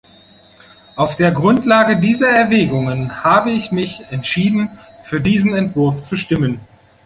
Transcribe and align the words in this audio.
Auf 0.95 1.15
der 1.15 1.29
Grundlage 1.29 1.95
dieser 1.99 2.27
Erwägungen 2.27 3.23
habe 3.23 3.51
ich 3.51 3.71
mich 3.71 4.01
entschieden, 4.09 4.79
für 5.03 5.21
diesen 5.21 5.53
Entwurf 5.53 6.01
zu 6.01 6.15
stimmen. 6.15 6.59